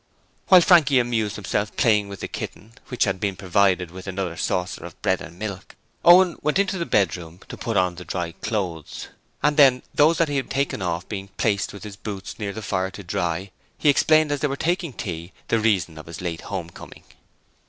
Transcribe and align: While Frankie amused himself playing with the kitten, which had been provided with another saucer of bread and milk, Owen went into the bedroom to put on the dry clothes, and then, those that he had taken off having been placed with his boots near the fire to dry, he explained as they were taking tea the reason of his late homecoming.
While 0.47 0.61
Frankie 0.61 0.97
amused 0.97 1.35
himself 1.35 1.75
playing 1.77 2.09
with 2.09 2.21
the 2.21 2.27
kitten, 2.27 2.71
which 2.87 3.03
had 3.03 3.19
been 3.19 3.35
provided 3.35 3.91
with 3.91 4.07
another 4.07 4.35
saucer 4.35 4.83
of 4.83 4.99
bread 5.03 5.21
and 5.21 5.37
milk, 5.37 5.75
Owen 6.03 6.37
went 6.41 6.57
into 6.57 6.79
the 6.79 6.87
bedroom 6.87 7.39
to 7.49 7.55
put 7.55 7.77
on 7.77 7.93
the 7.93 8.03
dry 8.03 8.31
clothes, 8.31 9.09
and 9.43 9.57
then, 9.57 9.83
those 9.93 10.17
that 10.17 10.27
he 10.27 10.37
had 10.37 10.49
taken 10.49 10.81
off 10.81 11.03
having 11.03 11.25
been 11.27 11.33
placed 11.37 11.71
with 11.71 11.83
his 11.83 11.97
boots 11.97 12.39
near 12.39 12.51
the 12.51 12.63
fire 12.63 12.89
to 12.89 13.03
dry, 13.03 13.51
he 13.77 13.89
explained 13.89 14.31
as 14.31 14.39
they 14.39 14.47
were 14.47 14.55
taking 14.57 14.91
tea 14.91 15.33
the 15.49 15.59
reason 15.59 15.99
of 15.99 16.07
his 16.07 16.19
late 16.19 16.41
homecoming. 16.41 17.03